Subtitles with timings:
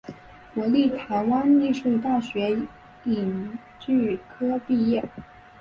[0.55, 2.57] 国立台湾艺术大学
[3.03, 5.05] 影剧科毕业。